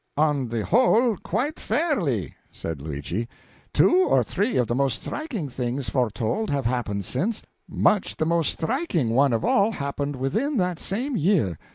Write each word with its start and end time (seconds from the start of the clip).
"On 0.17 0.47
the 0.49 0.65
whole, 0.65 1.15
quite 1.17 1.59
fairly," 1.59 2.33
said 2.51 2.81
Luigi. 2.81 3.29
"Two 3.71 3.97
or 4.09 4.23
three 4.23 4.57
of 4.57 4.65
the 4.65 4.73
most 4.73 5.03
striking 5.03 5.47
things 5.47 5.89
foretold 5.89 6.49
have 6.49 6.65
happened 6.65 7.05
since; 7.05 7.43
much 7.69 8.17
the 8.17 8.25
most 8.25 8.49
striking 8.53 9.11
one 9.11 9.31
of 9.31 9.45
all 9.45 9.69
happened 9.73 10.15
within 10.15 10.57
that 10.57 10.79
same 10.79 11.15
year. 11.15 11.59